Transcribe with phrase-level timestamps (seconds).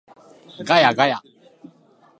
[0.65, 1.21] ガヤガヤ